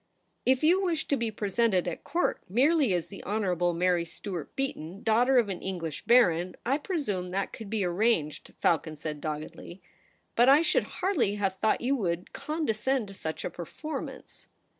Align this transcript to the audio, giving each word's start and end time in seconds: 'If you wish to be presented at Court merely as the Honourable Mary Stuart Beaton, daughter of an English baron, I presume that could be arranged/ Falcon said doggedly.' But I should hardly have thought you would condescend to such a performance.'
'If 0.51 0.63
you 0.63 0.81
wish 0.81 1.07
to 1.09 1.15
be 1.15 1.29
presented 1.29 1.87
at 1.87 2.03
Court 2.03 2.41
merely 2.49 2.91
as 2.91 3.05
the 3.05 3.23
Honourable 3.23 3.71
Mary 3.75 4.03
Stuart 4.03 4.55
Beaton, 4.55 5.03
daughter 5.03 5.37
of 5.37 5.47
an 5.47 5.61
English 5.61 6.05
baron, 6.05 6.55
I 6.65 6.79
presume 6.79 7.29
that 7.29 7.53
could 7.53 7.69
be 7.69 7.83
arranged/ 7.85 8.51
Falcon 8.61 8.95
said 8.95 9.21
doggedly.' 9.21 9.79
But 10.35 10.49
I 10.49 10.63
should 10.63 10.85
hardly 11.05 11.35
have 11.35 11.57
thought 11.59 11.81
you 11.81 11.95
would 11.97 12.33
condescend 12.33 13.09
to 13.09 13.13
such 13.13 13.45
a 13.45 13.51
performance.' 13.51 14.47